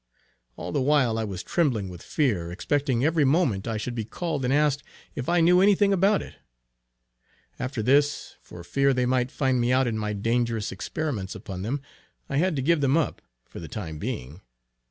[0.57, 4.43] All the while, I was trembling with fear, expecting every moment I should be called
[4.43, 4.81] and asked
[5.13, 6.37] if I knew any thing about it.
[7.59, 11.83] After this, for fear they might find me out in my dangerous experiments upon them,
[12.31, 14.41] I had to give them up, for the time being.